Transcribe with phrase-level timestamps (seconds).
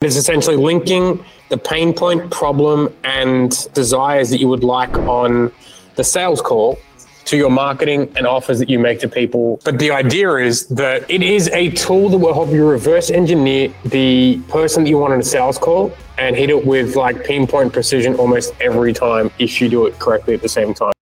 [0.00, 5.50] It's essentially linking the pain point, problem, and desires that you would like on
[5.96, 6.78] the sales call
[7.24, 9.60] to your marketing and offers that you make to people.
[9.64, 13.74] But the idea is that it is a tool that will help you reverse engineer
[13.86, 17.72] the person that you want on a sales call and hit it with like pinpoint
[17.72, 20.92] precision almost every time if you do it correctly at the same time.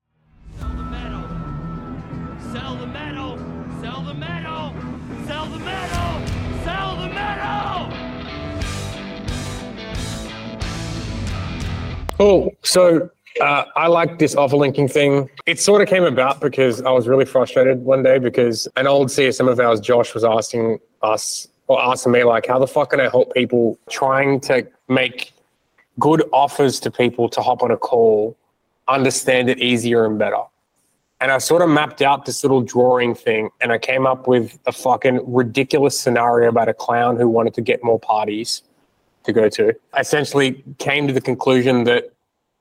[12.16, 12.55] Cool.
[12.62, 13.11] So
[13.43, 15.29] uh, I like this offer linking thing.
[15.45, 19.09] It sort of came about because I was really frustrated one day because an old
[19.09, 23.01] CSM of ours, Josh, was asking us or asking me like, how the fuck can
[23.01, 25.33] I help people trying to make
[25.98, 28.37] good offers to people to hop on a call,
[28.89, 30.42] understand it easier and better.
[31.20, 34.59] And I sort of mapped out this little drawing thing and I came up with
[34.67, 38.62] a fucking ridiculous scenario about a clown who wanted to get more parties
[39.26, 39.74] to go to.
[39.98, 42.12] Essentially came to the conclusion that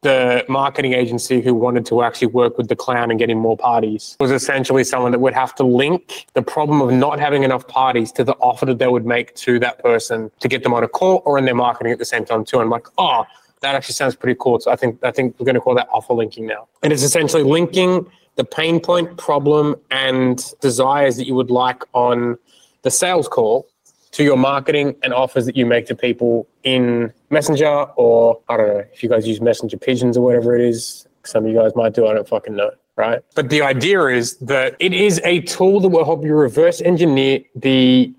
[0.06, 3.58] the marketing agency who wanted to actually work with the clown and get him more
[3.58, 7.68] parties was essentially someone that would have to link the problem of not having enough
[7.68, 10.84] parties to the offer that they would make to that person to get them on
[10.84, 12.58] a call or in their marketing at the same time too.
[12.58, 13.26] And I'm like, oh,
[13.62, 14.60] that actually sounds pretty cool.
[14.60, 16.68] So I think I think we're going to call that offer linking now.
[16.84, 22.38] And it's essentially linking the pain point, problem, and desires that you would like on
[22.84, 23.68] the sales call
[24.16, 28.68] to your marketing and offers that you make to people in Messenger or I don't
[28.70, 31.06] know if you guys use Messenger Pigeons or whatever it is.
[31.26, 32.08] Some of you guys might do.
[32.08, 32.72] I don't fucking know.
[32.96, 33.20] Right.
[33.36, 37.42] But the idea is that it is a tool that will help you reverse engineer
[37.56, 38.14] the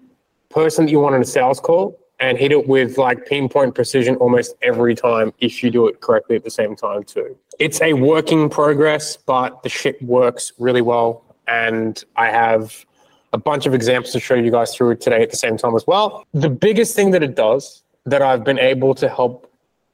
[0.51, 4.17] person that you want on a sales call and hit it with like pinpoint precision
[4.17, 7.35] almost every time if you do it correctly at the same time too.
[7.59, 11.25] It's a working progress, but the shit works really well.
[11.49, 12.85] And I have
[13.33, 15.87] a bunch of examples to show you guys through today at the same time as
[15.87, 16.25] well.
[16.33, 19.51] The biggest thing that it does that I've been able to help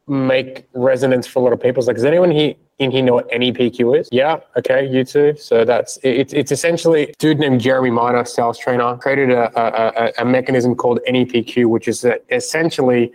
[0.06, 3.14] make resonance for a lot of people is like, does anyone here in here know
[3.14, 4.08] what NEPQ is?
[4.10, 5.34] Yeah, okay, you too.
[5.38, 10.12] So that's it's it's essentially a dude named Jeremy Miner, sales trainer, created a, a,
[10.22, 13.12] a mechanism called NEPQ, which is essentially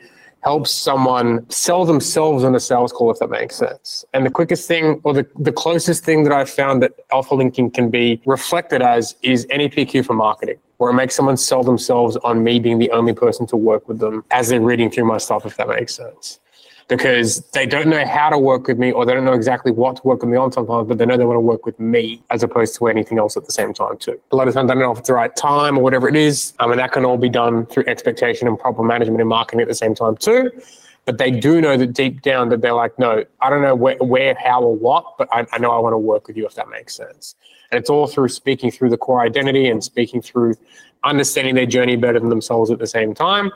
[0.48, 4.06] helps someone sell themselves on a sales call, if that makes sense.
[4.14, 7.70] And the quickest thing, or the, the closest thing that I've found that offer linking
[7.70, 12.46] can be reflected as is NEPQ for marketing, where it makes someone sell themselves on
[12.46, 15.46] me being the only person to work with them as they're reading through my stuff,
[15.46, 16.40] if that makes sense
[16.88, 19.98] because they don't know how to work with me or they don't know exactly what
[19.98, 22.22] to work with me on sometimes, but they know they want to work with me
[22.30, 24.20] as opposed to anything else at the same time too.
[24.32, 26.16] A lot of times I don't know if it's the right time or whatever it
[26.16, 26.54] is.
[26.60, 29.62] Um, I mean, that can all be done through expectation and proper management and marketing
[29.62, 30.50] at the same time too.
[31.04, 33.98] But they do know that deep down that they're like, no, I don't know where,
[33.98, 36.56] where how, or what, but I, I know I want to work with you if
[36.56, 37.36] that makes sense.
[37.72, 40.56] And it's all through speaking through the core identity and speaking through
[41.04, 43.52] understanding their journey better than themselves at the same time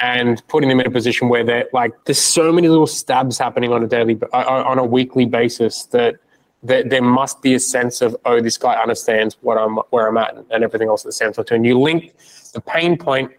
[0.00, 3.72] and putting them in a position where they're like there's so many little stabs happening
[3.72, 6.16] on a daily uh, uh, on a weekly basis that
[6.62, 10.16] that there must be a sense of oh this guy understands what I'm where I'm
[10.18, 12.14] at and everything else at the same time and you link
[12.52, 13.30] the pain point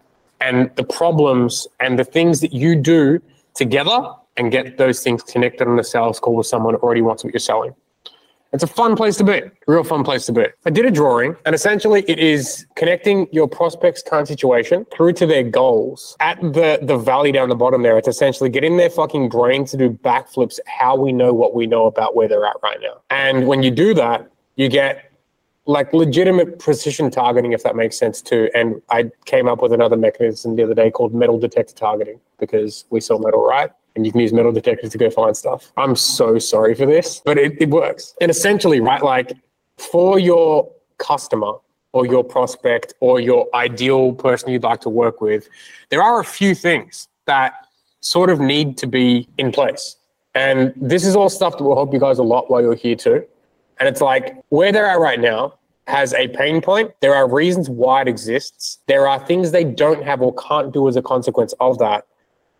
[0.42, 3.22] and the problems and the things that you do
[3.54, 7.24] together and get those things connected on a sales call with someone who already wants
[7.24, 7.74] what you're selling.
[8.54, 10.46] It's a fun place to be, real fun place to be.
[10.66, 15.26] I did a drawing, and essentially it is connecting your prospect's current situation through to
[15.26, 16.16] their goals.
[16.20, 19.78] At the the valley down the bottom there, it's essentially getting their fucking brain to
[19.78, 23.02] do backflips how we know what we know about where they're at right now.
[23.10, 25.12] And when you do that, you get
[25.66, 28.50] like legitimate precision targeting, if that makes sense too.
[28.56, 32.86] And I came up with another mechanism the other day called metal detector targeting because
[32.90, 33.70] we sell metal, right?
[33.98, 35.72] And you can use metal detectors to go find stuff.
[35.76, 38.14] I'm so sorry for this, but it, it works.
[38.22, 39.34] And essentially, right, like
[39.78, 41.54] for your customer
[41.94, 45.50] or your prospect or your ideal person you'd like to work with,
[45.90, 47.66] there are a few things that
[48.02, 49.98] sort of need to be in place.
[50.36, 52.96] And this is all stuff that will help you guys a lot while you're here
[52.96, 53.26] too.
[53.80, 55.56] And it's like where they're at right now
[55.88, 56.92] has a pain point.
[57.00, 58.78] There are reasons why it exists.
[58.86, 62.06] There are things they don't have or can't do as a consequence of that.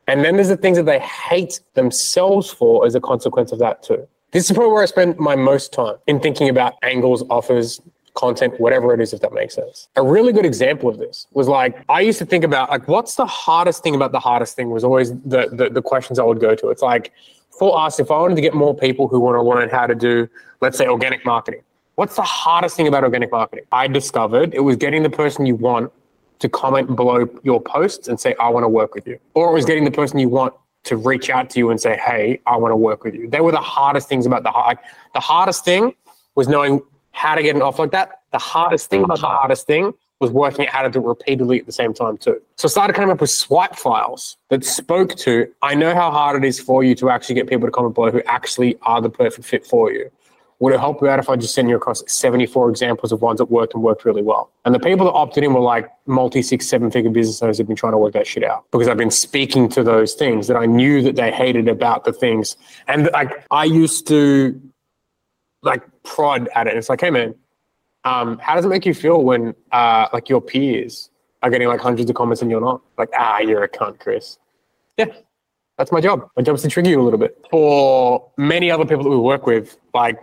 [0.08, 3.84] And then there's the things that they hate themselves for as a consequence of that
[3.84, 4.08] too.
[4.32, 7.82] This is probably where I spend my most time in thinking about angles, offers,
[8.14, 9.88] content, whatever it is, if that makes sense.
[9.96, 13.16] A really good example of this was like I used to think about like what's
[13.16, 16.40] the hardest thing about the hardest thing was always the the, the questions I would
[16.40, 16.70] go to.
[16.70, 17.14] It's like
[17.58, 19.96] for us, if I wanted to get more people who want to learn how to
[19.96, 20.28] do,
[20.62, 21.62] let's say, organic marketing,
[21.96, 23.66] what's the hardest thing about organic marketing?
[23.72, 25.92] I discovered it was getting the person you want
[26.40, 29.20] to comment below your posts and say, I want to work with you.
[29.34, 30.54] Or it was getting the person you want
[30.84, 33.30] to reach out to you and say, Hey, I want to work with you.
[33.30, 34.80] They were the hardest things about the like,
[35.14, 35.94] the hardest thing
[36.36, 36.82] was knowing
[37.12, 38.22] how to get an offer like that.
[38.32, 41.66] The hardest thing, the hardest thing was working out how to do it repeatedly at
[41.66, 42.42] the same time too.
[42.56, 46.44] So I started coming up with swipe files that spoke to, I know how hard
[46.44, 49.10] it is for you to actually get people to comment below who actually are the
[49.10, 50.10] perfect fit for you.
[50.60, 53.38] Would it help you out if I just send you across 74 examples of ones
[53.38, 54.52] that worked and worked really well?
[54.66, 57.68] And the people that opted in were like multi six, seven figure business owners who've
[57.68, 60.58] been trying to work that shit out because I've been speaking to those things that
[60.58, 62.58] I knew that they hated about the things.
[62.88, 64.60] And like I used to
[65.62, 66.72] like prod at it.
[66.72, 67.36] And It's like, hey man,
[68.04, 71.12] um, how does it make you feel when uh, like your peers
[71.44, 72.82] are getting like hundreds of comments and you're not?
[72.98, 74.40] Like, ah, you're a cunt, Chris.
[74.98, 75.08] Yeah,
[75.78, 76.28] that's my job.
[76.36, 77.38] My job is to trigger you a little bit.
[77.52, 80.18] For many other people that we work with, like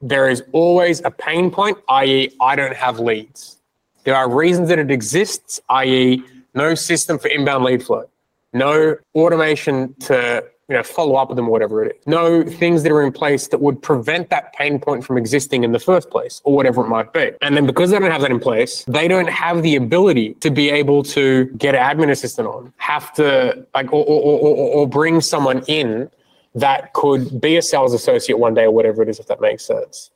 [0.00, 3.58] there is always a pain point, i.e., I don't have leads.
[4.04, 6.22] There are reasons that it exists, i.e.,
[6.54, 8.08] no system for inbound lead flow,
[8.52, 12.82] no automation to you know follow up with them, or whatever it is, no things
[12.82, 16.10] that are in place that would prevent that pain point from existing in the first
[16.10, 17.30] place, or whatever it might be.
[17.42, 20.50] And then because they don't have that in place, they don't have the ability to
[20.50, 24.88] be able to get an admin assistant on, have to like or or, or, or
[24.88, 26.10] bring someone in
[26.54, 29.64] that could be a sales associate one day or whatever it is, if that makes
[29.64, 30.10] sense.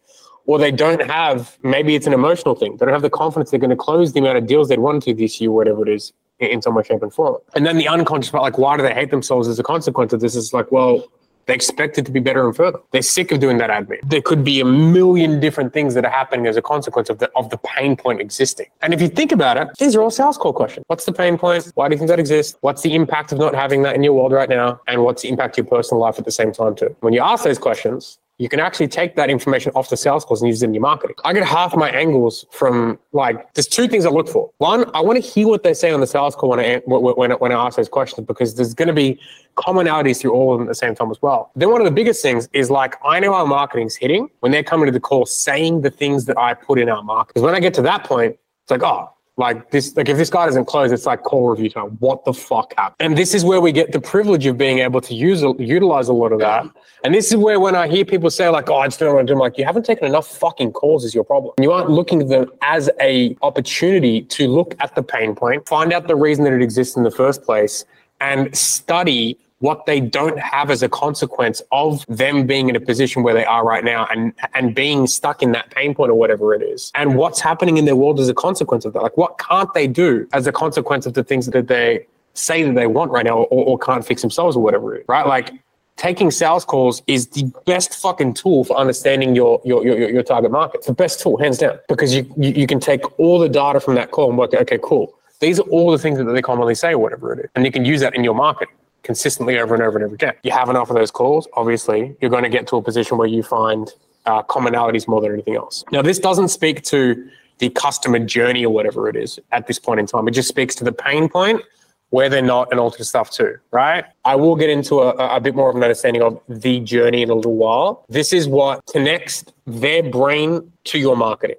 [0.47, 2.77] Or they don't have, maybe it's an emotional thing.
[2.77, 5.03] They don't have the confidence they're going to close the amount of deals they'd want
[5.05, 7.39] to this year, whatever it is, in in some way, shape, and form.
[7.55, 10.21] And then the unconscious part, like, why do they hate themselves as a consequence of
[10.21, 10.35] this?
[10.35, 11.05] Is like, well,
[11.47, 12.79] they expect it to be better and further.
[12.91, 13.99] They're sick of doing that admin.
[14.09, 17.31] There could be a million different things that are happening as a consequence of the
[17.35, 18.67] of the pain point existing.
[18.83, 20.85] And if you think about it, these are all sales call questions.
[20.89, 21.71] What's the pain point?
[21.75, 22.57] Why do you think that exists?
[22.61, 24.81] What's the impact of not having that in your world right now?
[24.87, 26.95] And what's the impact to your personal life at the same time too?
[27.01, 30.43] When you ask those questions, you can actually take that information off the sales calls
[30.43, 31.15] and use it in your marketing.
[31.25, 34.51] I get half my angles from like, there's two things I look for.
[34.59, 37.31] One, I want to hear what they say on the sales call when I, when,
[37.31, 39.21] when I ask those questions because there's going to be
[39.57, 41.53] commonalities through all of them at the same time as well.
[41.55, 44.65] Then one of the biggest things is like, I know our marketing's hitting when they're
[44.65, 47.35] coming to the call saying the things that I put in our market.
[47.35, 50.31] Because when I get to that point, it's like, oh, like this, like if this
[50.31, 51.97] guy doesn't close, it's like call review time.
[51.99, 52.97] What the fuck happened?
[53.01, 56.13] And this is where we get the privilege of being able to use utilize a
[56.13, 56.67] lot of that.
[57.03, 59.27] And this is where when I hear people say like, "Oh, I just don't want
[59.27, 61.05] to do," I'm like, you haven't taken enough fucking calls.
[61.05, 61.53] Is your problem?
[61.61, 65.93] You aren't looking at them as a opportunity to look at the pain point, find
[65.93, 67.85] out the reason that it exists in the first place,
[68.21, 73.23] and study what they don't have as a consequence of them being in a position
[73.23, 76.55] where they are right now and and being stuck in that pain point or whatever
[76.55, 76.93] it is.
[76.95, 79.03] And what's happening in their world as a consequence of that.
[79.03, 82.75] Like what can't they do as a consequence of the things that they say that
[82.75, 85.27] they want right now or, or can't fix themselves or whatever right?
[85.27, 85.51] Like
[85.97, 90.51] taking sales calls is the best fucking tool for understanding your your your, your target
[90.51, 90.79] market.
[90.81, 91.79] It's the best tool hands down.
[91.89, 94.81] Because you, you you can take all the data from that call and work okay
[94.83, 95.07] cool.
[95.41, 97.51] These are all the things that they commonly say or whatever it is.
[97.55, 98.69] And you can use that in your market
[99.05, 100.35] consistently over and over and over again.
[100.43, 103.29] You have enough of those calls, obviously, you're going to get to a position where
[103.29, 103.93] you find
[104.27, 105.85] uh, commonalities more than anything else.
[105.93, 107.29] Now, this doesn't speak to
[107.59, 110.27] the customer journey or whatever it is at this point in time.
[110.27, 111.63] It just speaks to the pain point
[112.11, 114.05] where they're not and all the stuff too, right?
[114.25, 117.31] I will get into a, a bit more of an understanding of the journey in
[117.31, 118.05] a little while.
[118.09, 121.57] This is what connects their brain to your marketing.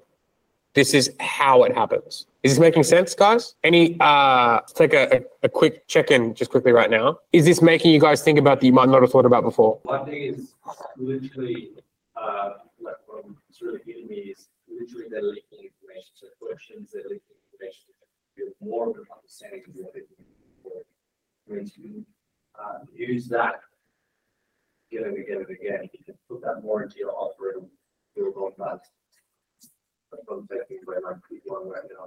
[0.74, 2.26] This is how it happens.
[2.46, 3.56] Is this making sense, guys?
[3.64, 7.18] Any uh take a, a, quick check-in just quickly right now.
[7.34, 9.80] Is this making you guys think about that you might not have thought about before?
[9.82, 10.54] One thing is
[10.96, 11.72] literally
[12.16, 12.50] uh
[12.80, 16.12] like what it's really hitting me is literally the linking information.
[16.14, 18.06] So questions that link information to
[18.36, 22.06] feel more of an understanding of what it you
[22.60, 23.56] uh, use that
[24.92, 27.12] again and again and again, you can put that more into your
[28.16, 28.82] build on that.
[30.12, 32.06] That's I'm taking away my people right now.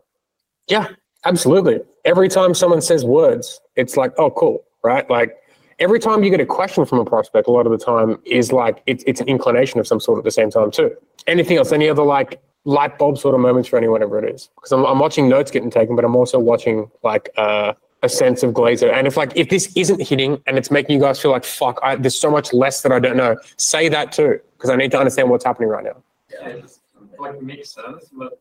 [0.69, 0.89] Yeah,
[1.25, 1.81] absolutely.
[2.05, 5.09] Every time someone says words, it's like, oh, cool, right?
[5.11, 5.37] Like
[5.79, 8.53] every time you get a question from a prospect, a lot of the time is
[8.53, 10.95] like it, it's an inclination of some sort at the same time too.
[11.27, 11.73] Anything else?
[11.73, 14.49] Any other like light bulb sort of moments for anyone, whatever it is?
[14.57, 18.43] Because I'm, I'm watching notes getting taken, but I'm also watching like uh, a sense
[18.43, 18.93] of glazer.
[18.93, 21.79] And if like if this isn't hitting and it's making you guys feel like fuck,
[21.83, 23.37] I, there's so much less that I don't know.
[23.57, 26.03] Say that too, because I need to understand what's happening right now.
[26.31, 26.81] Yeah, it's
[27.19, 28.41] like makes sense, but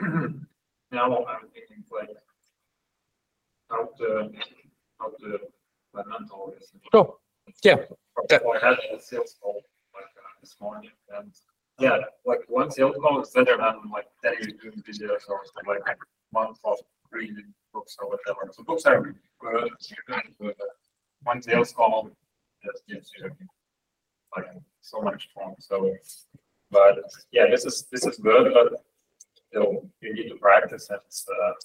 [0.92, 2.10] now I'm thinking like
[3.70, 4.30] how to
[5.00, 5.38] how to
[5.94, 6.54] implement all.
[6.92, 7.16] Sure.
[7.62, 7.76] Yeah.
[8.28, 9.62] That- I had a sales call
[9.94, 11.32] like uh, this morning and
[11.78, 15.82] yeah, like one sales call is better than like ten YouTube videos or something like
[15.88, 15.96] a
[16.32, 16.78] month of
[17.12, 18.50] reading books or whatever.
[18.52, 19.70] So books are good,
[20.40, 20.56] but
[21.22, 22.10] one sales call
[22.64, 23.30] just gives you
[24.34, 24.46] like
[24.80, 25.54] so much fun.
[25.58, 25.94] So,
[26.70, 26.98] but
[27.32, 28.82] yeah, this is this is good, but
[29.56, 30.96] still you need to practice uh,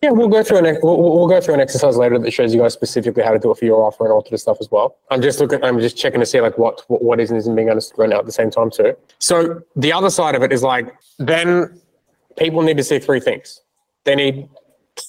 [0.01, 2.53] Yeah, we'll go through an we'll, we'll we'll go through an exercise later that shows
[2.53, 4.57] you guys specifically how to do it for your offer and all of this stuff
[4.59, 4.97] as well.
[5.09, 7.55] I'm just looking, I'm just checking to see like what what, what is and isn't
[7.55, 8.95] being understood right now at the same time too.
[9.19, 11.81] So the other side of it is like then
[12.37, 13.61] people need to see three things.
[14.03, 14.49] They need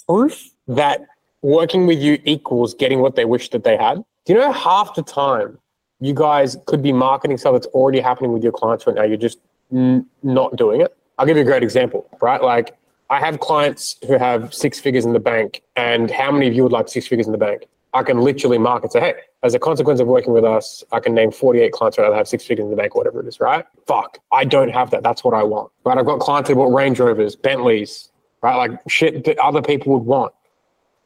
[0.06, 1.06] proof that
[1.42, 3.96] working with you equals getting what they wish that they had?
[4.24, 5.58] Do you know half the time
[6.00, 9.02] you guys could be marketing stuff that's already happening with your clients right now?
[9.02, 9.38] You're just
[9.72, 10.96] n- not doing it.
[11.18, 12.42] I'll give you a great example, right?
[12.42, 12.76] Like
[13.10, 16.62] I have clients who have six figures in the bank, and how many of you
[16.62, 17.66] would like six figures in the bank?
[17.94, 21.12] I can literally market say, hey, as a consequence of working with us, I can
[21.12, 23.66] name 48 clients that have six figures in the bank, or whatever it is, right?
[23.86, 25.02] Fuck, I don't have that.
[25.02, 25.98] That's what I want, right?
[25.98, 28.08] I've got clients who bought Range Rovers, Bentleys,
[28.40, 28.56] right?
[28.56, 30.32] Like shit that other people would want.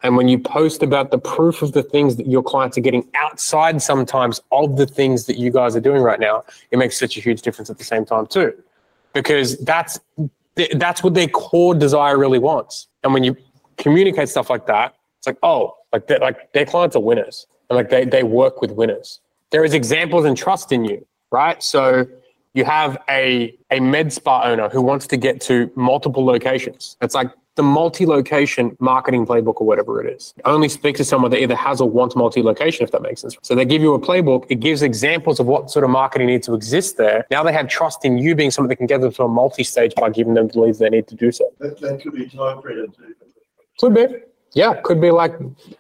[0.02, 3.08] And when you post about the proof of the things that your clients are getting
[3.16, 7.16] outside sometimes of the things that you guys are doing right now, it makes such
[7.16, 8.52] a huge difference at the same time too.
[9.16, 9.98] Because that's
[10.74, 12.88] that's what their core desire really wants.
[13.02, 13.36] And when you
[13.78, 17.46] communicate stuff like that, it's like, oh, like like their clients are winners.
[17.68, 19.20] And like they they work with winners.
[19.50, 21.62] There is examples and trust in you, right?
[21.62, 22.06] So
[22.54, 26.96] you have a a med spa owner who wants to get to multiple locations.
[27.00, 30.34] It's like the multi-location marketing playbook or whatever it is.
[30.44, 33.36] Only speak to someone that either has or wants multi-location, if that makes sense.
[33.42, 34.44] So they give you a playbook.
[34.48, 37.26] It gives examples of what sort of marketing needs to exist there.
[37.30, 39.94] Now they have trust in you being someone that can get them to a multi-stage
[39.94, 41.50] by giving them the leads they need to do so.
[41.58, 43.14] That, that could be time freedom too.
[43.78, 44.06] Could be.
[44.56, 45.34] Yeah, could be like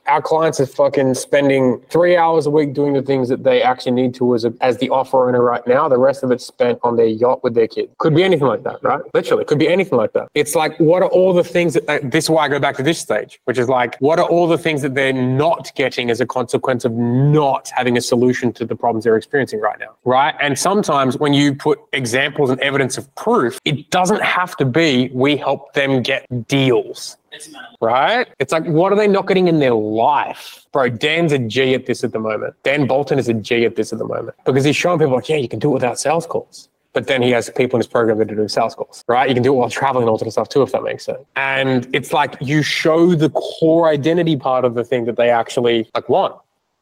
[0.06, 3.92] our clients are fucking spending three hours a week doing the things that they actually
[3.92, 5.88] need to as, a, as the offer owner right now.
[5.88, 7.88] The rest of it's spent on their yacht with their kid.
[7.96, 9.00] Could be anything like that, right?
[9.14, 10.28] Literally, could be anything like that.
[10.34, 12.76] It's like, what are all the things that, uh, this is why I go back
[12.76, 16.10] to this stage, which is like, what are all the things that they're not getting
[16.10, 19.96] as a consequence of not having a solution to the problems they're experiencing right now,
[20.04, 20.34] right?
[20.42, 25.08] And sometimes when you put examples and evidence of proof, it doesn't have to be
[25.14, 27.16] we help them get deals
[27.80, 28.28] right?
[28.38, 30.66] It's like, what are they not getting in their life?
[30.72, 32.54] Bro, Dan's a G at this at the moment.
[32.62, 35.28] Dan Bolton is a G at this at the moment because he's showing people like,
[35.28, 36.68] yeah, you can do it without sales calls.
[36.92, 39.28] But then he has people in his program that are doing sales calls, right?
[39.28, 41.04] You can do it while traveling and all sort of stuff too, if that makes
[41.04, 41.18] sense.
[41.36, 45.90] And it's like you show the core identity part of the thing that they actually
[45.94, 46.36] like want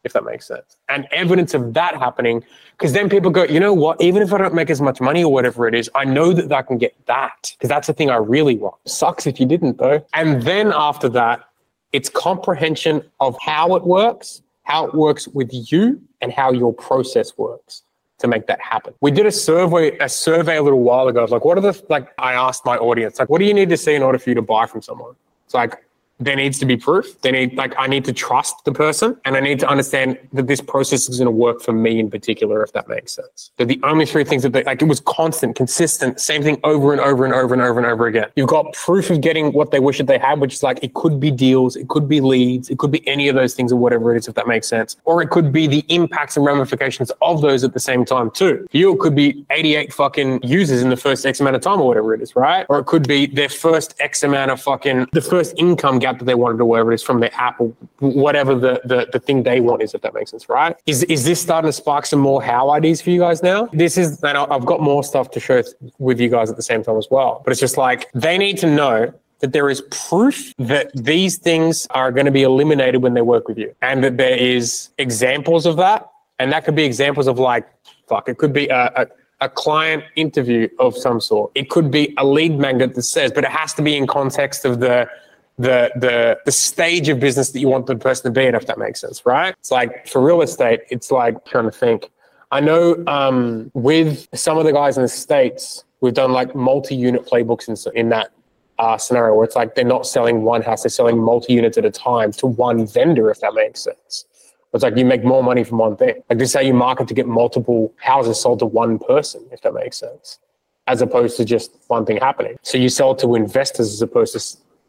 [0.05, 0.77] if that makes sense.
[0.89, 4.01] And evidence of that happening, because then people go, you know what?
[4.01, 6.53] Even if I don't make as much money or whatever it is, I know that
[6.53, 8.77] I can get that because that's the thing I really want.
[8.85, 10.05] Sucks if you didn't though.
[10.13, 11.49] And then after that,
[11.93, 17.37] it's comprehension of how it works, how it works with you, and how your process
[17.39, 17.83] works
[18.19, 18.95] to make that happen.
[19.01, 21.25] We did a survey, a survey a little while ago.
[21.25, 22.09] Like, what are the like?
[22.19, 24.35] I asked my audience, like, what do you need to see in order for you
[24.35, 25.15] to buy from someone?
[25.45, 25.85] It's like
[26.21, 27.21] there needs to be proof.
[27.23, 30.47] They need like I need to trust the person and I need to understand that
[30.47, 33.51] this process is going to work for me in particular, if that makes sense.
[33.57, 36.93] They're the only three things that they like it was constant, consistent, same thing over
[36.93, 38.29] and over and over and over and over again.
[38.37, 40.95] You've got proof of getting what they wish that they had, which is like it
[40.95, 43.77] could be deals, it could be leads, it could be any of those things or
[43.77, 44.97] whatever it is, if that makes sense.
[45.05, 48.67] Or it could be the impacts and ramifications of those at the same time too.
[48.71, 51.81] For you, it could be 88 fucking users in the first X amount of time
[51.81, 52.67] or whatever it is, right?
[52.69, 56.35] Or it could be their first X amount of fucking the first income that they
[56.35, 57.69] wanted or whatever it is from the app or
[57.99, 60.77] whatever the, the, the thing they want is, if that makes sense, right?
[60.87, 63.67] Is, is this starting to spark some more how ideas for you guys now?
[63.73, 65.65] This is, and I've got more stuff to share
[65.99, 67.43] with you guys at the same time as well.
[67.45, 71.87] But it's just like they need to know that there is proof that these things
[71.91, 75.67] are going to be eliminated when they work with you and that there is examples
[75.67, 76.09] of that.
[76.39, 77.67] And that could be examples of like,
[78.09, 79.07] fuck, it could be a, a
[79.41, 81.51] a client interview of some sort.
[81.55, 84.65] It could be a lead magnet that says, but it has to be in context
[84.65, 85.09] of the
[85.57, 88.67] the the the stage of business that you want the person to be in, if
[88.67, 89.55] that makes sense, right?
[89.61, 92.11] It's like for real estate, it's like trying to think.
[92.51, 97.27] I know um, with some of the guys in the states, we've done like multi-unit
[97.27, 98.31] playbooks in in that
[98.79, 101.91] uh, scenario where it's like they're not selling one house, they're selling multi-units at a
[101.91, 104.27] time to one vendor, if that makes sense.
[104.73, 106.17] It's like you make more money from one thing.
[106.29, 109.63] Like this is how you market to get multiple houses sold to one person, if
[109.63, 110.41] that makes sense,
[110.89, 112.57] as opposed to just one thing happening.
[112.63, 114.41] So you sell to investors as opposed to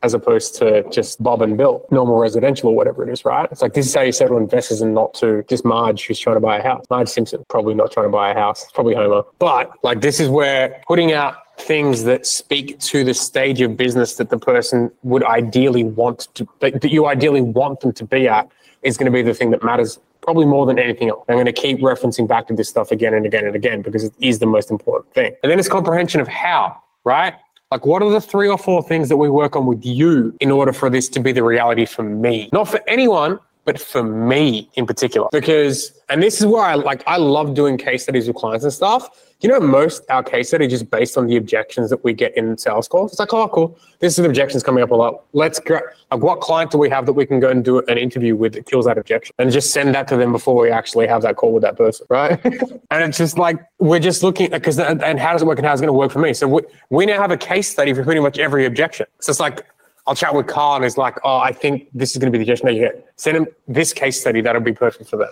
[0.05, 3.49] as opposed to just Bob and Bill, normal residential or whatever it is, right?
[3.51, 6.35] It's like this is how you settle investors and not to just Marge who's trying
[6.35, 6.85] to buy a house.
[6.91, 9.23] Marge Simpson, probably not trying to buy a house, probably Homer.
[9.39, 14.15] But like this is where putting out things that speak to the stage of business
[14.15, 18.47] that the person would ideally want to that you ideally want them to be at
[18.83, 21.23] is going to be the thing that matters probably more than anything else.
[21.29, 24.03] I'm going to keep referencing back to this stuff again and again and again because
[24.03, 25.35] it is the most important thing.
[25.41, 27.35] And then it's comprehension of how, right?
[27.71, 30.51] Like, what are the three or four things that we work on with you in
[30.51, 32.49] order for this to be the reality for me?
[32.53, 35.27] Not for anyone, but for me in particular.
[35.31, 38.71] Because, and this is why I like, I love doing case studies with clients and
[38.71, 39.09] stuff
[39.41, 42.57] you know, most our case study just based on the objections that we get in
[42.57, 43.11] sales calls.
[43.11, 43.77] It's like, oh, cool.
[43.99, 45.25] This is an objections coming up a lot.
[45.33, 45.79] Let's go.
[46.11, 48.53] Like, what client do we have that we can go and do an interview with
[48.53, 51.35] that kills that objection and just send that to them before we actually have that
[51.35, 52.43] call with that person, right?
[52.45, 55.81] and it's just like, we're just looking because, and how does it work and how's
[55.81, 56.33] it going to work for me?
[56.33, 59.05] So we, we now have a case study for pretty much every objection.
[59.19, 59.65] So it's like,
[60.07, 62.43] I'll chat with Carl and he's like, oh, I think this is going to be
[62.43, 63.04] the suggestion that you get.
[63.17, 64.41] Send them this case study.
[64.41, 65.31] That'll be perfect for them.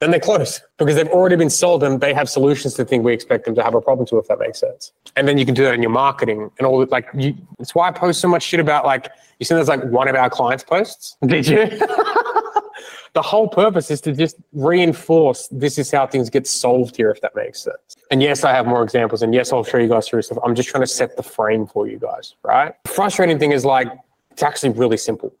[0.00, 3.12] Then they close because they've already been sold and they have solutions to think we
[3.12, 4.92] expect them to have a problem to, if that makes sense.
[5.16, 6.90] And then you can do that in your marketing and all that.
[6.90, 9.82] Like, you, it's why I post so much shit about like, you see, there's like
[9.84, 11.16] one of our clients posts.
[11.26, 11.66] Did you?
[13.14, 17.20] the whole purpose is to just reinforce this is how things get solved here, if
[17.22, 17.96] that makes sense.
[18.12, 19.22] And yes, I have more examples.
[19.22, 20.38] And yes, I'll show you guys through stuff.
[20.44, 22.72] I'm just trying to set the frame for you guys, right?
[22.84, 23.88] The frustrating thing is like,
[24.30, 25.34] it's actually really simple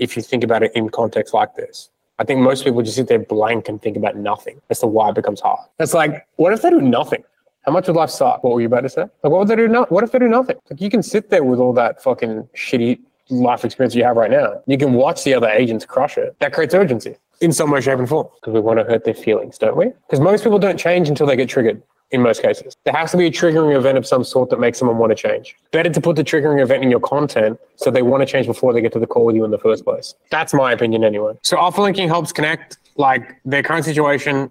[0.00, 1.90] if you think about it in context like this.
[2.18, 5.10] I think most people just sit there blank and think about nothing as to why
[5.10, 5.60] it becomes hard.
[5.78, 7.22] It's like, what if they do nothing?
[7.64, 8.42] How much would life suck?
[8.42, 9.02] What were you about to say?
[9.02, 9.68] Like, what would they do?
[9.68, 10.56] No- what if they do nothing?
[10.70, 14.30] Like, you can sit there with all that fucking shitty life experience you have right
[14.30, 14.60] now.
[14.66, 16.34] You can watch the other agents crush it.
[16.40, 19.14] That creates urgency in some way, shape, and form because we want to hurt their
[19.14, 19.86] feelings, don't we?
[20.06, 21.82] Because most people don't change until they get triggered.
[22.12, 24.78] In most cases, there has to be a triggering event of some sort that makes
[24.78, 25.54] someone want to change.
[25.70, 28.72] Better to put the triggering event in your content so they want to change before
[28.72, 30.14] they get to the call with you in the first place.
[30.30, 31.34] That's my opinion, anyway.
[31.42, 34.50] So, offer linking helps connect like their current situation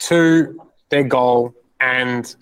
[0.00, 2.34] to their goal, and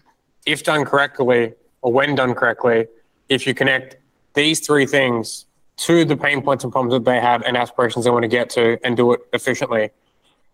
[0.47, 2.87] if done correctly or when done correctly,
[3.29, 3.97] if you connect
[4.35, 5.47] these three things
[5.77, 8.49] to the pain points and problems that they have and aspirations they want to get
[8.51, 9.91] to and do it efficiently,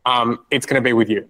[0.07, 1.29] um, it's going to be with you.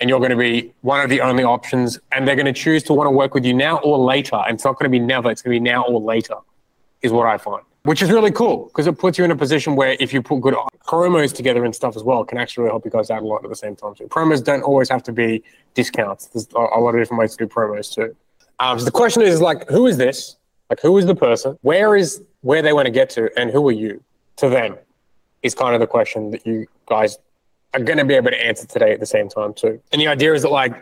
[0.00, 1.98] And you're going to be one of the only options.
[2.12, 4.36] And they're going to choose to want to work with you now or later.
[4.36, 6.36] And it's not going to be never, it's going to be now or later,
[7.02, 7.62] is what I find.
[7.84, 10.40] Which is really cool because it puts you in a position where if you put
[10.40, 10.54] good
[10.86, 13.26] promos together and stuff as well, it can actually really help you guys out a
[13.26, 14.04] lot at the same time too.
[14.04, 15.42] Promos don't always have to be
[15.74, 16.28] discounts.
[16.28, 18.16] There's a lot of different ways to do promos too.
[18.58, 20.36] Um, so the question is like, who is this?
[20.70, 21.58] Like, who is the person?
[21.60, 24.02] Where is where they want to get to, and who are you
[24.36, 24.76] to them?
[25.42, 27.18] Is kind of the question that you guys
[27.74, 29.80] are going to be able to answer today at the same time too.
[29.92, 30.74] And the idea is that like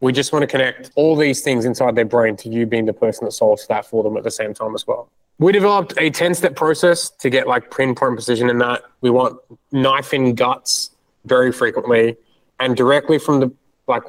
[0.00, 2.92] we just want to connect all these things inside their brain to you being the
[2.92, 5.08] person that solves that for them at the same time as well.
[5.38, 8.82] We developed a 10 step process to get like pinpoint precision in that.
[9.00, 9.38] We want
[9.70, 10.90] knife in guts
[11.24, 12.16] very frequently
[12.58, 13.52] and directly from the
[13.86, 14.02] like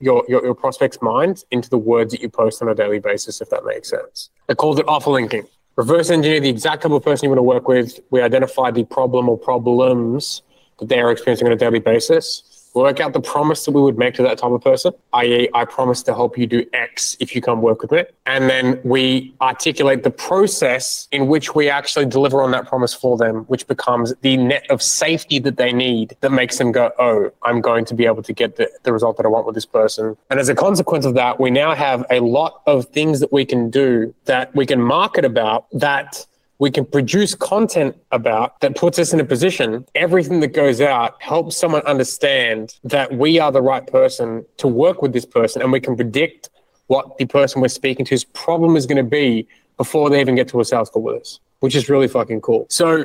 [0.00, 3.40] your, your, your prospect's mind into the words that you post on a daily basis,
[3.40, 4.30] if that makes sense.
[4.48, 5.46] I called it offer linking.
[5.76, 8.00] Reverse engineer the exact type of person you want to work with.
[8.10, 10.42] We identify the problem or problems
[10.82, 12.42] that they are experiencing on a daily basis.
[12.74, 15.64] Work out the promise that we would make to that type of person, i.e., I
[15.66, 18.04] promise to help you do X if you come work with me.
[18.24, 23.18] And then we articulate the process in which we actually deliver on that promise for
[23.18, 27.30] them, which becomes the net of safety that they need that makes them go, oh,
[27.42, 29.66] I'm going to be able to get the, the result that I want with this
[29.66, 30.16] person.
[30.30, 33.44] And as a consequence of that, we now have a lot of things that we
[33.44, 36.26] can do that we can market about that
[36.58, 41.20] we can produce content about that puts us in a position everything that goes out
[41.20, 45.72] helps someone understand that we are the right person to work with this person and
[45.72, 46.50] we can predict
[46.86, 50.48] what the person we're speaking to's problem is going to be before they even get
[50.48, 52.66] to a sales call with us which is really fucking cool.
[52.68, 53.04] So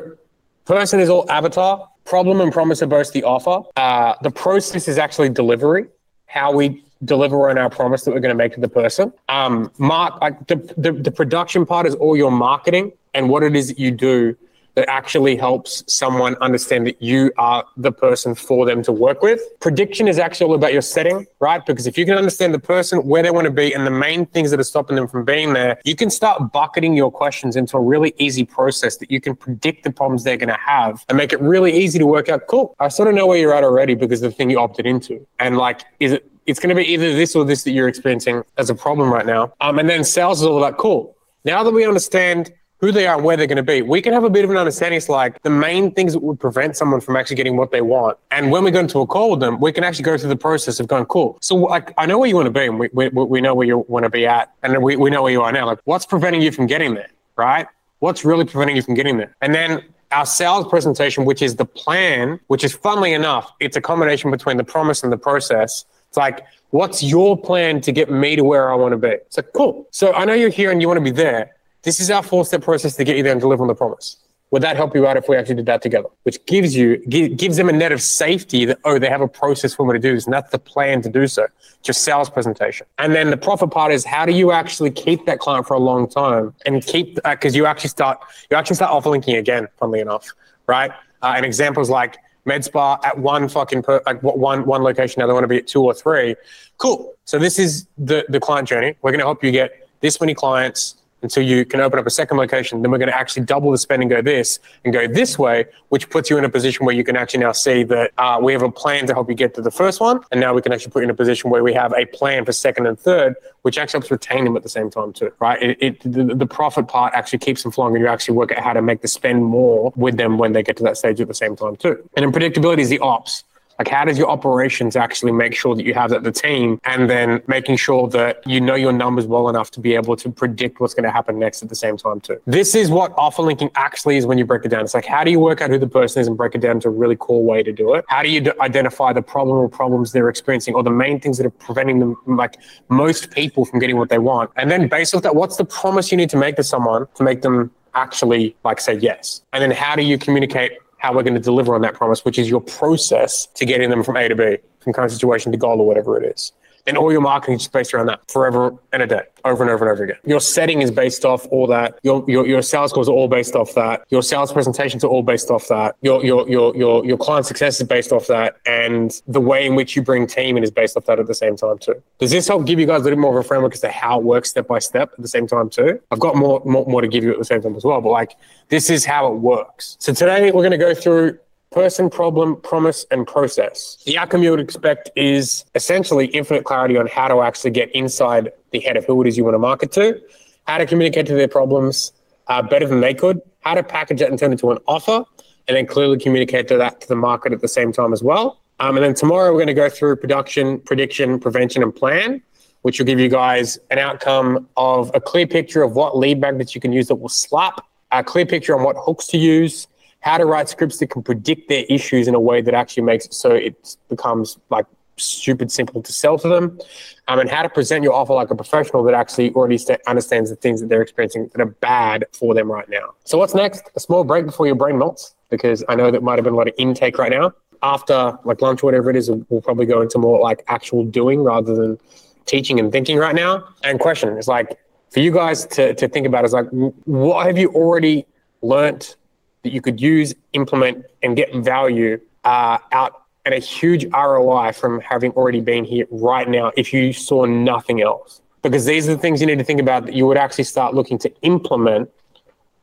[0.66, 3.62] person is all avatar problem and promise are both the offer.
[3.76, 5.86] Uh, the process is actually delivery
[6.26, 9.14] how we deliver on our promise that we're going to make to the person.
[9.30, 13.56] Um, mark like the, the the production part is all your marketing and what it
[13.56, 14.38] is that you do
[14.76, 19.42] that actually helps someone understand that you are the person for them to work with.
[19.60, 21.66] Prediction is actually all about your setting, right?
[21.66, 24.28] Because if you can understand the person, where they want to be, and the main
[24.28, 27.76] things that are stopping them from being there, you can start bucketing your questions into
[27.76, 31.18] a really easy process that you can predict the problems they're going to have and
[31.18, 32.46] make it really easy to work out.
[32.48, 32.76] Cool.
[32.80, 35.26] I sort of know where you're at already because of the thing you opted into.
[35.40, 38.44] And like, is it, it's going to be either this or this that you're experiencing
[38.60, 39.54] as a problem right now.
[39.60, 41.18] Um, and then sales is all about cool.
[41.46, 44.14] Now that we understand who they are and where they're going to be, we can
[44.14, 44.98] have a bit of an understanding.
[44.98, 48.18] It's like the main things that would prevent someone from actually getting what they want.
[48.32, 50.36] And when we go into a call with them, we can actually go through the
[50.36, 51.38] process of going, cool.
[51.42, 53.66] So like, I know where you want to be and we, we, we know where
[53.66, 55.66] you want to be at and we, we know where you are now.
[55.66, 57.68] Like what's preventing you from getting there, right?
[58.00, 59.36] What's really preventing you from getting there?
[59.42, 63.82] And then our sales presentation, which is the plan, which is funnily enough, it's a
[63.82, 65.86] combination between the promise and the process.
[66.08, 69.10] It's like, what's your plan to get me to where I want to be?
[69.10, 69.88] It's like, cool.
[69.92, 71.57] So I know you're here and you want to be there.
[71.88, 74.18] This is our four step process to get you there and deliver on the promise.
[74.52, 76.10] Would that help you out if we actually did that together?
[76.24, 79.28] Which gives you gi- gives them a net of safety that oh they have a
[79.30, 81.48] process for me to do this and that's the plan to do so.
[81.84, 85.40] Just sales presentation, and then the profit part is how do you actually keep that
[85.40, 88.20] client for a long time and keep because you actually start
[88.52, 89.70] you actually start offer linking again.
[89.80, 90.28] Funnily enough,
[90.68, 90.92] right?
[91.22, 95.22] Uh, and examples like MedSpa at one fucking per, like one one location.
[95.22, 96.36] Now they want to be at two or three.
[96.80, 97.14] Cool.
[97.24, 98.98] So this is the the client journey.
[99.02, 102.10] We're going to help you get this many clients until you can open up a
[102.10, 102.82] second location.
[102.82, 105.66] Then we're going to actually double the spend and go this and go this way,
[105.90, 108.54] which puts you in a position where you can actually now see that uh, we
[108.54, 110.22] have a plan to help you get to the first one.
[110.32, 112.46] And now we can actually put you in a position where we have a plan
[112.46, 115.62] for second and third, which actually helps retain them at the same time too, right?
[115.62, 118.64] It, it the, the profit part actually keeps them flowing and you actually work out
[118.64, 121.28] how to make the spend more with them when they get to that stage at
[121.28, 121.98] the same time too.
[122.16, 123.44] And then predictability is the ops.
[123.80, 127.10] Like, how does your operations actually make sure that you have that the team, and
[127.10, 130.80] then making sure that you know your numbers well enough to be able to predict
[130.80, 132.42] what's going to happen next at the same time too.
[132.46, 134.82] This is what offer linking actually is when you break it down.
[134.82, 136.80] It's like, how do you work out who the person is and break it down
[136.82, 138.04] to a really cool way to do it?
[138.08, 141.38] How do you d- identify the problem or problems they're experiencing, or the main things
[141.38, 142.58] that are preventing them, like
[142.90, 144.50] most people, from getting what they want?
[144.56, 147.24] And then based off that, what's the promise you need to make to someone to
[147.24, 149.42] make them actually like say yes?
[149.54, 152.40] And then how do you communicate how we're going to deliver on that promise, which
[152.40, 155.80] is your process to getting them from A to B, from current situation to goal
[155.80, 156.52] or whatever it is.
[156.88, 159.86] Then all your marketing is based around that forever and a day, over and over
[159.86, 160.16] and over again.
[160.24, 162.00] Your setting is based off all that.
[162.02, 164.06] Your your, your sales calls are all based off that.
[164.10, 165.98] Your sales presentations are all based off that.
[166.02, 169.76] Your your your your your client success is based off that, and the way in
[169.76, 172.02] which you bring team in is based off that at the same time too.
[172.20, 174.20] Does this help give you guys a little more of a framework as to how
[174.20, 176.00] it works step by step at the same time too?
[176.10, 178.12] I've got more more, more to give you at the same time as well, but
[178.12, 178.38] like
[178.70, 179.98] this is how it works.
[180.00, 181.38] So today we're going to go through
[181.78, 184.02] person, problem, promise, and process.
[184.08, 188.52] The outcome you would expect is essentially infinite clarity on how to actually get inside
[188.72, 190.20] the head of who it is you want to market to,
[190.66, 192.14] how to communicate to their problems
[192.48, 195.24] uh, better than they could, how to package it and turn it into an offer,
[195.68, 198.60] and then clearly communicate to that to the market at the same time as well.
[198.80, 202.42] Um, and then tomorrow we're going to go through production, prediction, prevention, and plan,
[202.82, 206.74] which will give you guys an outcome of a clear picture of what lead magnets
[206.74, 209.88] you can use that will slap, a clear picture on what hooks to use,
[210.22, 213.26] how to write scripts that can predict their issues in a way that actually makes
[213.26, 214.86] it so it becomes like
[215.20, 216.80] stupid simple to sell to them,
[217.28, 220.50] um, and how to present your offer like a professional that actually already st- understands
[220.50, 223.14] the things that they're experiencing that are bad for them right now.
[223.24, 223.90] So what's next?
[223.96, 226.58] A small break before your brain melts, because I know that might have been a
[226.58, 227.54] lot of intake right now.
[227.82, 231.42] After like lunch or whatever it is, we'll probably go into more like actual doing
[231.42, 232.00] rather than
[232.46, 233.68] teaching and thinking right now.
[233.84, 234.80] And question is like
[235.12, 238.26] for you guys to, to think about is like, what have you already
[238.62, 239.16] learnt
[239.64, 245.00] that you could use, implement, and get value uh, out at a huge ROI from
[245.00, 248.42] having already been here right now if you saw nothing else.
[248.62, 250.94] Because these are the things you need to think about that you would actually start
[250.94, 252.10] looking to implement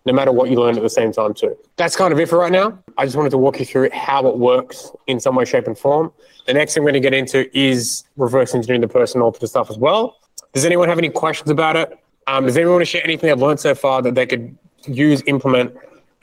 [0.07, 1.57] no matter what you learn at the same time too.
[1.77, 2.79] That's kind of it for right now.
[2.99, 5.79] I just wanted to walk you through how it works in some way, shape, and
[5.79, 6.13] form.
[6.47, 9.47] The next thing we're going to get into is reverse engineering the person all the
[9.47, 10.17] stuff as well.
[10.53, 11.99] Does anyone have any questions about it?
[12.27, 14.57] Um, does anyone want to share anything they've learned so far that they could
[14.87, 15.75] use, implement,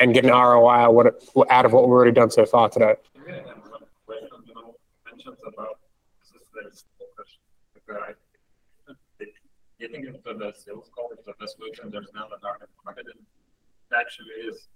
[0.01, 0.67] and get an ROI
[1.49, 2.95] out of what, we've already done so far today?
[3.15, 3.33] You
[7.89, 8.13] I-
[9.79, 11.89] Getting into the sales call is the best solution.
[11.89, 13.17] There's now an market market it
[13.95, 14.67] actually is.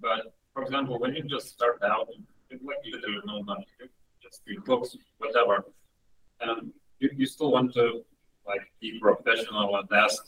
[0.00, 2.08] But for example, when you just start out,
[2.50, 3.66] it's like literally no money,
[4.22, 5.64] just read books, whatever.
[6.40, 8.02] And you, you still want to
[8.46, 10.22] like be professional and ask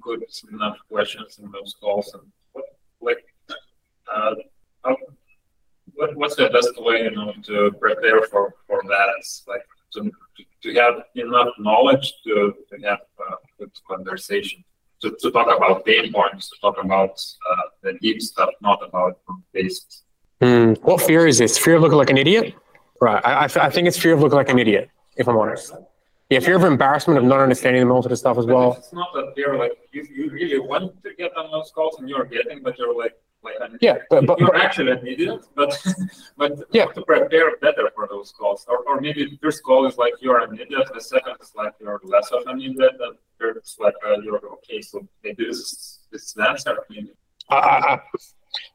[0.00, 2.64] good enough questions in those calls and what
[3.00, 3.24] like
[4.12, 4.34] uh,
[4.84, 4.96] how,
[5.94, 9.06] what, what's the best way, you know, to prepare for, for that?
[9.18, 9.62] It's like
[9.94, 10.10] to,
[10.62, 14.64] to have enough knowledge to, to have uh, good conversation,
[15.02, 19.18] to, to talk about pain points, to talk about uh, the deep stuff, not about
[19.52, 20.02] basics.
[20.40, 20.72] Hmm.
[20.82, 21.56] What fear is this?
[21.58, 22.54] Fear of looking like an idiot?
[23.00, 23.24] Right.
[23.24, 25.72] I, I, I think it's fear of looking like an idiot, if I'm honest.
[26.30, 28.72] Yeah, fear of embarrassment of not understanding the most of the stuff as But well.
[28.72, 32.08] it's not that they're like you, you really want to get on those calls and
[32.08, 33.14] you're getting, but you're like
[33.80, 35.70] Yeah, but, but, you're but actually an idiot, but
[36.36, 36.86] but Yeah.
[36.86, 40.38] to prepare better for those calls, or, or maybe the first call is like you're
[40.40, 43.94] an idiot, the second is like you're less of an idiot, and third is like
[44.06, 46.76] uh, you're okay, so maybe this is this is the answer.
[46.90, 47.10] Maybe.
[47.50, 48.00] I, I, I-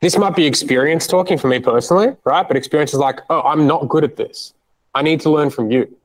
[0.02, 2.46] this might be experience talking for me personally, right?
[2.46, 4.54] But experience is like, oh, I'm not good at this.
[4.94, 5.96] I need to learn from you.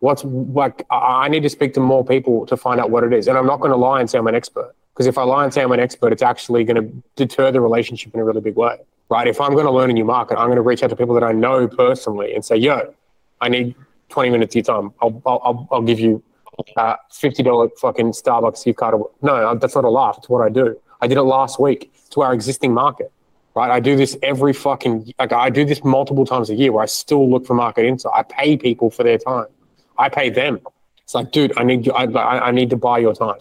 [0.00, 3.26] What's like, I need to speak to more people to find out what it is.
[3.26, 4.74] And I'm not going to lie and say I'm an expert.
[4.94, 7.60] Because if I lie and say I'm an expert, it's actually going to deter the
[7.60, 8.76] relationship in a really big way,
[9.10, 9.26] right?
[9.26, 11.14] If I'm going to learn a new market, I'm going to reach out to people
[11.14, 12.94] that I know personally and say, yo,
[13.40, 13.74] I need
[14.10, 14.94] 20 minutes of your time.
[15.02, 16.22] I'll, I'll, I'll, give you
[16.76, 18.94] uh, $50 fucking Starbucks gift card.
[19.20, 20.18] No, that's not a laugh.
[20.18, 20.80] It's what I do.
[21.00, 23.10] I did it last week to our existing market,
[23.56, 23.72] right?
[23.72, 26.86] I do this every fucking, like I do this multiple times a year where I
[26.86, 28.12] still look for market insight.
[28.14, 29.46] I pay people for their time.
[29.98, 30.60] I pay them.
[31.02, 31.92] It's like, dude, I need you.
[31.92, 33.36] I I need to buy your time.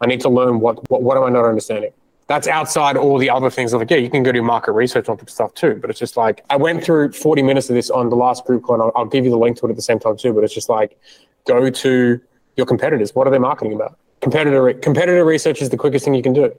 [0.00, 1.92] I need to learn what, what, what am I not understanding?
[2.28, 5.24] That's outside all the other things like, yeah, you can go do market research on
[5.28, 5.78] stuff too.
[5.80, 8.64] But it's just like, I went through 40 minutes of this on the last group
[8.64, 10.32] call and I'll, I'll give you the link to it at the same time too.
[10.32, 10.98] But it's just like,
[11.46, 12.20] go to
[12.56, 13.14] your competitors.
[13.14, 13.96] What are they marketing about?
[14.20, 16.52] Competitor re- competitor research is the quickest thing you can do.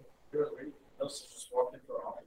[1.01, 2.23] Let's just walk into our office.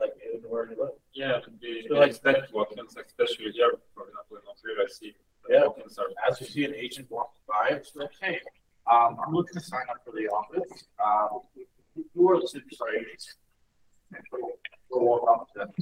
[0.00, 0.98] Like, anywhere you look.
[1.14, 4.82] Yeah, it could be, So, yeah, like- expect walk-ins, especially here, for example, in Ontario,
[4.84, 5.14] I see.
[5.48, 5.66] Yeah.
[5.66, 6.06] Walk-ins are.
[6.28, 8.40] As you see an agent walk by, it's like, hey,
[8.90, 10.84] um, I'm looking to sign up for the office.
[11.04, 11.40] Um,
[12.14, 13.34] who are the superstar agents?
[14.90, 15.72] We'll walk up to them.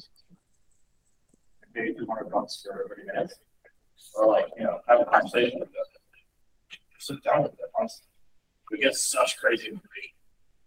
[1.75, 3.35] Maybe two hundred bucks for thirty minutes.
[4.17, 5.85] Or like, you know, have a conversation with them.
[6.99, 7.89] Sit down with them.
[8.71, 10.11] We get such crazy information.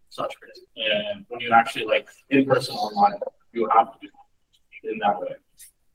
[0.10, 0.68] Such crazy.
[0.76, 3.20] And when you actually like in person online,
[3.54, 4.08] you have to do
[4.84, 5.36] it in that way.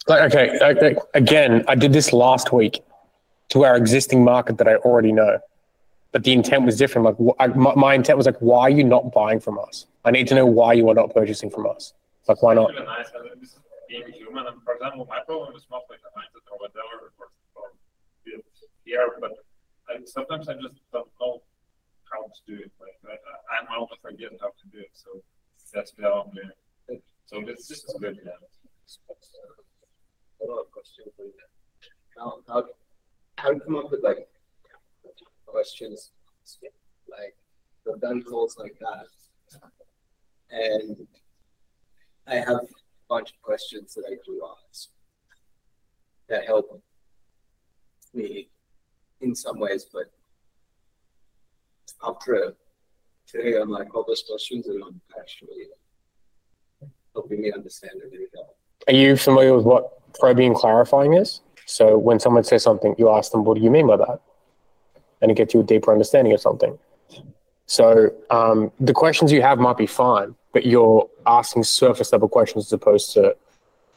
[0.09, 2.83] Like, okay, okay, again, I did this last week
[3.51, 5.39] to our existing market that I already know,
[6.13, 7.05] but the intent was different.
[7.07, 9.87] Like, I, my, my intent was like, why are you not buying from us?
[10.05, 11.95] I need to know why you are not purchasing from us.
[12.29, 12.73] Like, why not?
[12.75, 12.83] For
[14.75, 17.13] example, my problem is not like the mindset or whatever,
[18.85, 19.33] here, but
[20.09, 21.43] sometimes I just don't know
[22.11, 23.17] how to do it, like, I,
[23.57, 25.23] I'm almost forget how to do it, so
[25.73, 26.43] that's the only,
[27.25, 28.33] so this, is good, yeah.
[30.39, 31.33] Follow-up question for you.
[32.19, 32.65] How, how,
[33.39, 34.29] how do you come up with like
[35.53, 36.11] questions,
[37.09, 37.37] like,
[37.85, 39.07] we've done calls like that.
[40.51, 40.97] And
[42.27, 42.69] I have a
[43.09, 44.89] bunch of questions that I do ask
[46.29, 46.83] that help
[48.15, 48.49] me
[49.21, 50.07] in some ways, but
[52.05, 52.55] after
[53.27, 55.69] today, I'm like, all those questions are not actually
[57.15, 58.57] helping me understand it really well.
[58.89, 61.41] Are you familiar with what probing clarifying is?
[61.67, 64.21] So when someone says something, you ask them, what do you mean by that?
[65.23, 66.79] And it gets you a deeper understanding of something.
[67.67, 72.67] So um, the questions you have might be fine, but you're asking surface level questions
[72.67, 73.35] as opposed to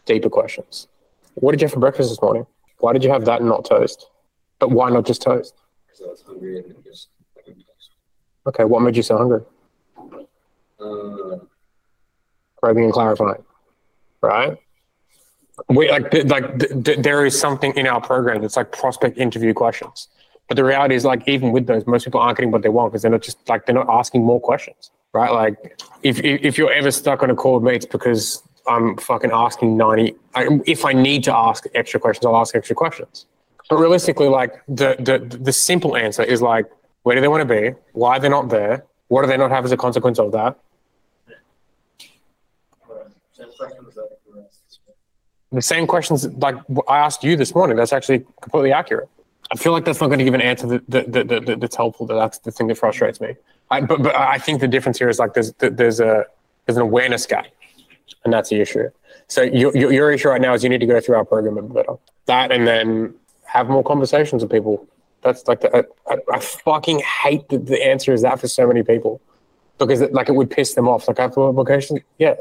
[0.06, 0.88] deeper questions.
[1.34, 2.46] What did you have for breakfast this morning?
[2.78, 4.08] Why did you have that and not toast?
[4.60, 5.56] But why not just toast?
[5.88, 7.10] Because I was hungry and just.
[8.48, 9.42] Okay, what made you so hungry?
[10.80, 11.40] Uh,
[12.62, 13.44] Probing and clarifying,
[14.22, 14.58] right?
[15.70, 19.54] We like like th- th- there is something in our program that's like prospect interview
[19.54, 20.10] questions,
[20.48, 22.92] but the reality is like even with those, most people aren't getting what they want
[22.92, 25.32] because they're not just like they're not asking more questions, right?
[25.32, 29.32] Like if if, you're ever stuck on a call with me, it's because I'm fucking
[29.34, 30.16] asking ninety.
[30.36, 33.26] I, if I need to ask extra questions, I'll ask extra questions.
[33.70, 36.68] But realistically, like the the the simple answer is like,
[37.04, 37.76] where do they want to be?
[37.94, 38.86] Why are they're not there?
[39.08, 40.60] What do they not have as a consequence of that?
[45.52, 46.56] The same questions like
[46.88, 47.78] I asked you this morning.
[47.78, 49.10] That's actually completely accurate.
[49.52, 51.60] I feel like that's not going to give an answer that, that, that, that, that-
[51.60, 52.06] that's helpful.
[52.08, 53.36] That that's the thing that frustrates me.
[53.72, 56.26] I, but but I think the difference here is like there's there's a
[56.66, 57.48] there's an awareness gap,
[58.24, 58.90] and that's the issue.
[59.28, 61.58] So your your, your issue right now is you need to go through our program
[61.58, 61.98] a bit better.
[62.28, 63.14] That and then
[63.46, 64.88] have more conversations with people.
[65.22, 68.84] That's like the, I, I, fucking hate that the answer is that for so many
[68.84, 69.20] people
[69.80, 71.08] because it, like it would piss them off.
[71.08, 72.36] Like after application, yeah,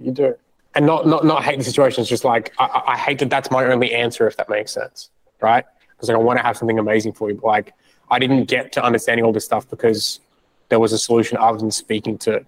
[0.00, 0.34] you do
[0.74, 2.00] and not not not hate the situation.
[2.00, 5.10] It's just like I- I hate that that's my only answer, if that makes sense,
[5.40, 5.64] right?
[6.06, 7.74] Because like I want to have something amazing for you, but like
[8.10, 10.20] I didn't get to understanding all this stuff because
[10.68, 12.44] there was a solution other than speaking to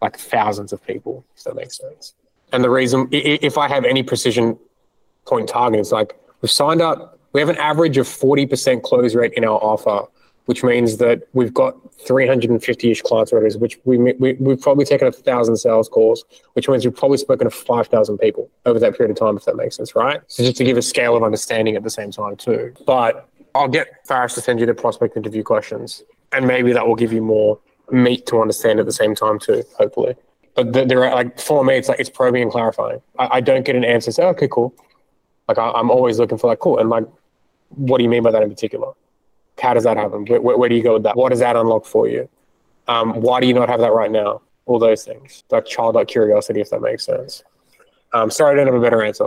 [0.00, 2.14] like thousands of people, if that makes sense.
[2.52, 4.58] And the reason, if I have any precision
[5.26, 7.18] point target, it's like we've signed up.
[7.32, 10.06] We have an average of forty percent close rate in our offer,
[10.48, 15.12] which means that we've got 350-ish clients already, which we, we, we've probably taken a
[15.12, 19.18] thousand sales calls, which means we've probably spoken to 5,000 people over that period of
[19.18, 20.22] time, if that makes sense, right?
[20.26, 22.72] So just to give a scale of understanding at the same time too.
[22.86, 26.96] But I'll get Faris to send you the prospect interview questions, and maybe that will
[26.96, 30.14] give you more meat to understand at the same time too, hopefully.
[30.54, 33.02] But th- there are like for me, it's like it's probing and clarifying.
[33.18, 34.10] I, I don't get an answer.
[34.12, 34.74] Say, okay, cool.
[35.46, 37.04] Like I, I'm always looking for like cool, and like,
[37.68, 38.92] what do you mean by that in particular?
[39.60, 40.24] How does that happen?
[40.26, 41.16] Where, where, do you go with that?
[41.16, 42.28] What does that unlock for you?
[42.86, 44.42] Um, why do you not have that right now?
[44.66, 47.42] All those things, like childlike curiosity, if that makes sense.
[48.12, 49.26] Um, sorry, I don't have a better answer.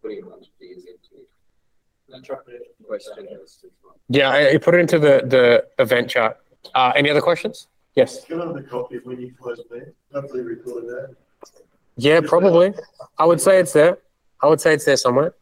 [0.00, 2.66] pretty much easy to Interpretation.
[2.86, 3.64] question is.
[4.08, 6.38] Yeah, I, I put it into the the event chat.
[6.74, 7.68] Uh, any other questions?
[7.94, 8.24] Yes.
[8.24, 9.92] Give them the copy when you close there.
[10.12, 11.16] Hopefully record that.
[11.96, 12.74] Yeah, probably.
[13.18, 13.98] I would say it's there.
[14.42, 15.34] I would say it's there somewhere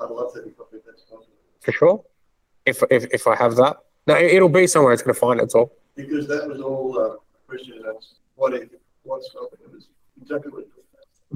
[0.00, 1.32] I'd love to have a copy if that's possible.
[1.60, 2.04] for sure.
[2.66, 4.92] If if if I have that, no, it, it'll be somewhere.
[4.92, 5.44] It's gonna find it.
[5.44, 5.72] It's all.
[5.96, 7.16] Because that was all, uh,
[7.48, 8.68] question that's what if,
[9.02, 9.88] what's up, it was
[10.20, 10.66] exactly what.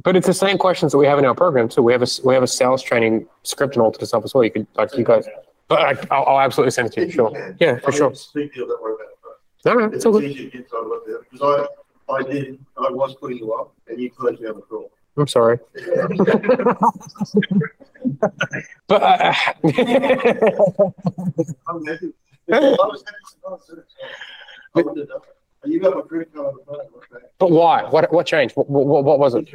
[0.03, 1.83] But it's the same questions that we have in our program too.
[1.83, 4.35] We have a we have a sales training script and all to the stuff as
[4.35, 4.45] well.
[4.45, 5.27] You could like you guys.
[5.69, 7.07] But I, I'll, I'll absolutely send it to you.
[7.09, 7.31] If Sure.
[7.31, 7.57] can.
[7.59, 8.11] Yeah, for I sure.
[8.11, 9.65] it's a Big deal, don't worry about it.
[9.65, 10.25] No, no, it's it's all good.
[10.25, 11.67] easy to get, so I because
[12.09, 14.93] I, I did, I was putting you up and you closed me on the call.
[15.17, 15.59] I'm sorry.
[18.89, 19.35] But uh,
[21.69, 22.13] I'm happy.
[22.53, 25.23] I was happy to know, so-
[25.65, 27.25] You got a credit card on the front.
[27.39, 27.83] But why?
[27.85, 28.55] What what changed?
[28.57, 29.49] What, what, what was it?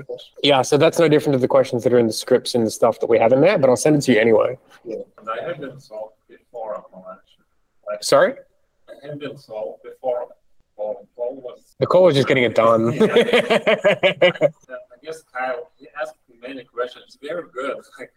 [0.44, 2.72] Yeah, so that's no different to the questions that are in the scripts and the
[2.72, 4.58] stuff that we have in there, but I'll send it to you anyway.
[4.86, 7.04] And I have been solved before upon
[8.02, 8.34] Sorry?
[8.90, 10.28] I have been solved before.
[10.82, 11.76] Paul, Paul was.
[11.80, 12.90] The call was just getting it done.
[13.02, 14.50] I
[15.04, 18.12] guess Kyle, he asked many questions, very good, like,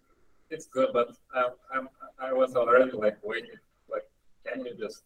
[0.51, 3.51] it's good, but um, I'm, I was already like waiting,
[3.91, 4.05] like,
[4.47, 5.03] can you just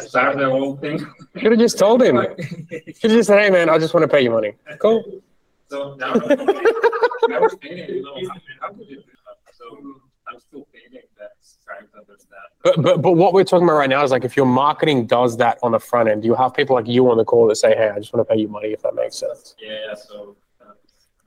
[0.08, 0.98] start the whole thing?
[1.36, 2.16] Should have just told him.
[2.16, 4.54] Should have just said, hey man, I just want to pay you money.
[4.78, 5.22] Cool.
[5.68, 8.16] So now, I was thinking, you know,
[8.60, 9.54] how could you do that?
[9.54, 10.00] So
[10.32, 11.30] I'm still thinking that,
[11.64, 12.40] trying to understand.
[12.64, 15.36] But, but but what we're talking about right now is like if your marketing does
[15.36, 17.76] that on the front end, you have people like you on the call that say,
[17.76, 19.54] hey, I just want to pay you money if that makes sense.
[19.60, 20.72] Yeah, so uh,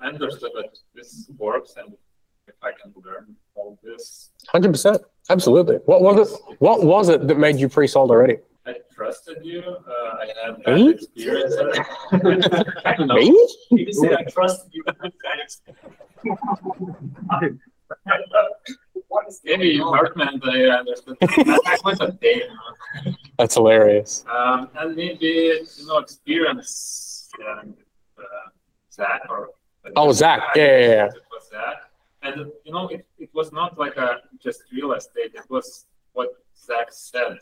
[0.02, 1.94] I understood that this works and
[2.48, 5.02] if I can learn all this, Hundred percent.
[5.30, 5.76] Absolutely.
[5.86, 6.40] What was it?
[6.60, 8.38] What was it that made you pre-sold already?
[8.68, 9.62] I trusted you.
[9.62, 10.28] Uh, I
[10.66, 10.90] had Me?
[10.92, 11.56] experience.
[12.86, 13.16] I don't know.
[13.16, 13.48] Me?
[13.72, 14.84] You said I trusted you.
[19.44, 21.18] Maybe you Hartman, I understood.
[21.22, 22.44] I was a day.
[23.38, 24.26] That's hilarious.
[24.30, 27.62] Um, and maybe, you know, experience, uh,
[28.18, 28.24] uh,
[28.92, 29.50] Zach or.
[29.96, 30.42] Oh, Zach.
[30.56, 31.06] Yeah, yeah, yeah.
[31.06, 31.78] It was Zach.
[32.24, 36.30] And, you know, it, it was not like a just real estate, it was what
[36.58, 37.38] Zach said.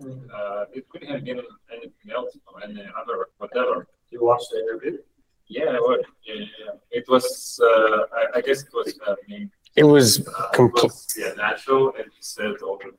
[0.00, 1.40] Uh, it could have been
[1.72, 3.86] anything else, or any other, whatever.
[4.10, 4.98] You watched the interview?
[5.46, 6.72] Yeah, it was, yeah, yeah, yeah.
[6.90, 9.48] It was, uh, I, I guess it was, uh, me.
[9.76, 10.92] It was complete.
[11.16, 12.92] yeah, natural, and he said all the.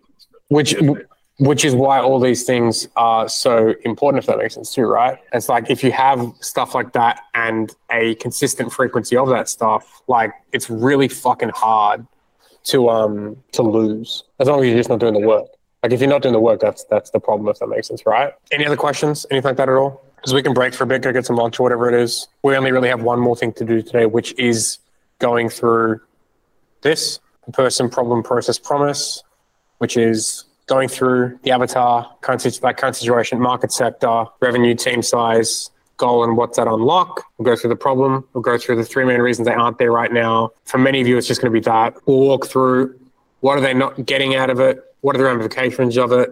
[0.50, 0.76] Which
[1.38, 5.20] which is why all these things are so important if that makes sense too right
[5.34, 10.02] it's like if you have stuff like that and a consistent frequency of that stuff
[10.08, 12.06] like it's really fucking hard
[12.64, 15.46] to um to lose as long as you're just not doing the work
[15.84, 18.06] like if you're not doing the work that's that's the problem if that makes sense
[18.06, 20.88] right any other questions anything like that at all because we can break for a
[20.88, 23.36] bit go get some lunch or whatever it is we only really have one more
[23.36, 24.78] thing to do today which is
[25.20, 26.00] going through
[26.82, 27.20] this
[27.54, 29.24] person problem process promise
[29.80, 35.70] which is going through the avatar, current, like current situation, market sector, revenue, team size,
[35.98, 37.24] goal, and what's that unlock.
[37.38, 38.28] We'll go through the problem.
[38.34, 40.52] We'll go through the three main reasons they aren't there right now.
[40.66, 41.96] For many of you, it's just going to be that.
[42.06, 43.00] We'll walk through
[43.42, 44.84] what are they not getting out of it?
[45.02, 46.32] What are the ramifications of it?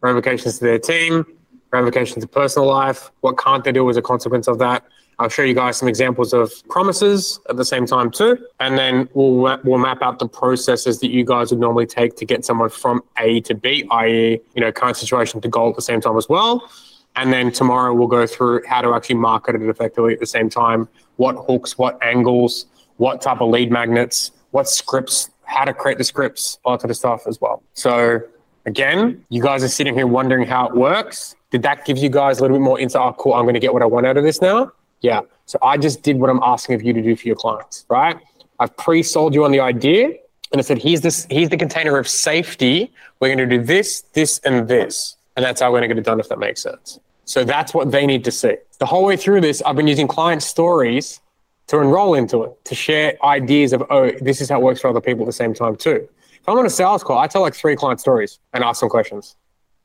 [0.00, 1.24] Ramifications to their team,
[1.70, 3.10] ramifications to personal life.
[3.20, 4.84] What can't they do as a consequence of that?
[5.20, 9.08] I'll show you guys some examples of promises at the same time too, and then
[9.14, 12.68] we'll we'll map out the processes that you guys would normally take to get someone
[12.70, 16.16] from A to B, i.e., you know, current situation to goal at the same time
[16.16, 16.70] as well.
[17.16, 20.48] And then tomorrow we'll go through how to actually market it effectively at the same
[20.48, 20.88] time.
[21.16, 22.66] What hooks, what angles,
[22.98, 26.90] what type of lead magnets, what scripts, how to create the scripts, all that sort
[26.90, 27.60] of stuff as well.
[27.74, 28.20] So
[28.66, 31.34] again, you guys are sitting here wondering how it works.
[31.50, 33.02] Did that give you guys a little bit more insight?
[33.02, 33.34] Oh, cool.
[33.34, 34.70] I'm going to get what I want out of this now.
[35.00, 35.20] Yeah.
[35.46, 38.18] So I just did what I'm asking of you to do for your clients, right?
[38.58, 40.06] I've pre-sold you on the idea
[40.52, 42.92] and I said, here's this, here's the container of safety.
[43.20, 45.16] We're going to do this, this, and this.
[45.36, 46.98] And that's how we're going to get it done, if that makes sense.
[47.24, 48.56] So that's what they need to see.
[48.78, 51.20] The whole way through this, I've been using client stories
[51.68, 54.88] to enroll into it, to share ideas of, oh, this is how it works for
[54.88, 56.08] other people at the same time too.
[56.32, 58.88] If I'm on a sales call, I tell like three client stories and ask some
[58.88, 59.36] questions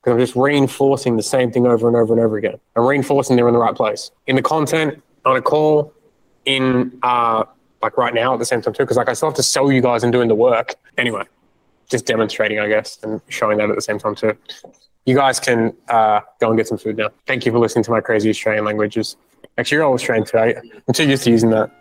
[0.03, 2.59] because I'm just reinforcing the same thing over and over and over again.
[2.75, 5.93] I'm reinforcing they're in the right place in the content on a call,
[6.43, 7.45] in uh,
[7.81, 8.83] like right now at the same time too.
[8.83, 11.23] Because like I still have to sell you guys and doing the work anyway.
[11.89, 14.37] Just demonstrating, I guess, and showing that at the same time too.
[15.05, 17.09] You guys can uh, go and get some food now.
[17.25, 19.15] Thank you for listening to my crazy Australian languages.
[19.57, 20.37] Actually, you're all Australian too.
[20.37, 21.71] I'm too used to using that.